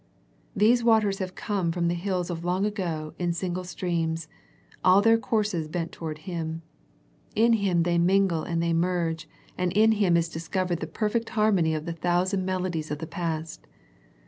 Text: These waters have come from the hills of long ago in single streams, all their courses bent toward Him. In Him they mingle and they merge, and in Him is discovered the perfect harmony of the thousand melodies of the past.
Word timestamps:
These 0.55 0.83
waters 0.83 1.19
have 1.19 1.35
come 1.35 1.71
from 1.71 1.87
the 1.87 1.93
hills 1.93 2.31
of 2.31 2.43
long 2.43 2.65
ago 2.65 3.13
in 3.19 3.33
single 3.33 3.63
streams, 3.63 4.27
all 4.83 4.99
their 4.99 5.19
courses 5.19 5.67
bent 5.67 5.91
toward 5.91 6.17
Him. 6.27 6.63
In 7.35 7.53
Him 7.53 7.83
they 7.83 7.99
mingle 7.99 8.41
and 8.41 8.63
they 8.63 8.73
merge, 8.73 9.29
and 9.59 9.71
in 9.73 9.91
Him 9.91 10.17
is 10.17 10.27
discovered 10.27 10.79
the 10.79 10.87
perfect 10.87 11.29
harmony 11.29 11.75
of 11.75 11.85
the 11.85 11.93
thousand 11.93 12.43
melodies 12.45 12.89
of 12.89 12.97
the 12.97 13.05
past. 13.05 13.67